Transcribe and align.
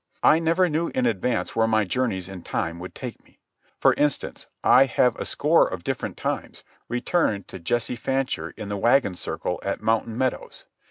I 0.23 0.39
never 0.39 0.67
knew 0.67 0.87
in 0.95 1.05
advance 1.05 1.55
where 1.55 1.67
my 1.67 1.83
journeys 1.85 2.27
in 2.27 2.41
time 2.41 2.79
would 2.79 2.95
take 2.95 3.23
me. 3.23 3.37
For 3.79 3.93
instance, 3.93 4.47
I 4.63 4.85
have 4.85 5.15
a 5.17 5.25
score 5.25 5.67
of 5.67 5.83
different 5.83 6.17
times 6.17 6.63
returned 6.89 7.47
to 7.49 7.59
Jesse 7.59 7.95
Fancher 7.95 8.49
in 8.57 8.67
the 8.69 8.77
wagon 8.77 9.13
circle 9.13 9.59
at 9.61 9.79
Mountain 9.79 10.17
Meadows. 10.17 10.65